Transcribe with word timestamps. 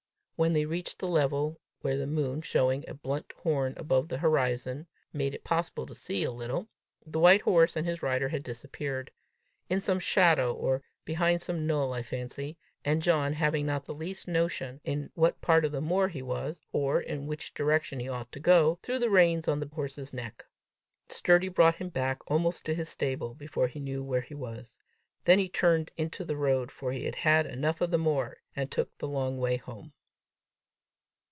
When 0.37 0.53
they 0.53 0.65
reached 0.65 0.97
the 0.97 1.07
level, 1.07 1.61
where 1.81 1.97
the 1.97 2.07
moon, 2.07 2.41
showing 2.41 2.83
a 2.89 2.95
blunt 2.95 3.31
horn 3.43 3.75
above 3.77 4.07
the 4.07 4.17
horizon, 4.17 4.87
made 5.13 5.35
it 5.35 5.43
possible 5.43 5.85
to 5.85 5.93
see 5.93 6.23
a 6.23 6.31
little, 6.31 6.67
the 7.05 7.19
white 7.19 7.41
horse 7.41 7.75
and 7.75 7.85
his 7.85 8.01
rider 8.01 8.29
had 8.29 8.41
disappeared 8.41 9.11
in 9.69 9.79
some 9.81 9.99
shadow, 9.99 10.51
or 10.51 10.81
behind 11.05 11.43
some 11.43 11.67
knoll, 11.67 11.93
I 11.93 12.01
fancy; 12.01 12.57
and 12.83 13.03
John, 13.03 13.33
having 13.33 13.67
not 13.67 13.85
the 13.85 13.93
least 13.93 14.27
notion 14.27 14.81
in 14.83 15.11
what 15.13 15.39
part 15.41 15.63
of 15.63 15.71
the 15.71 15.79
moor 15.79 16.07
he 16.07 16.23
was, 16.23 16.63
or 16.71 16.99
in 16.99 17.27
which 17.27 17.53
direction 17.53 17.99
he 17.99 18.09
ought 18.09 18.31
to 18.31 18.39
go, 18.39 18.79
threw 18.81 18.97
the 18.97 19.11
reins 19.11 19.47
on 19.47 19.59
the 19.59 19.69
horse's 19.71 20.11
neck. 20.11 20.43
Sturdy 21.09 21.49
brought 21.49 21.75
him 21.75 21.89
back 21.89 22.17
almost 22.31 22.65
to 22.65 22.73
his 22.73 22.89
stable, 22.89 23.35
before 23.35 23.67
he 23.67 23.79
knew 23.79 24.01
where 24.03 24.21
he 24.21 24.33
was. 24.33 24.75
Then 25.25 25.37
he 25.37 25.49
turned 25.49 25.91
into 25.97 26.25
the 26.25 26.35
road, 26.35 26.71
for 26.71 26.93
he 26.93 27.05
had 27.05 27.15
had 27.17 27.45
enough 27.45 27.79
of 27.79 27.91
the 27.91 27.99
moor, 27.99 28.37
and 28.55 28.71
took 28.71 28.97
the 28.97 29.07
long 29.07 29.37
way 29.37 29.57
home. 29.57 29.93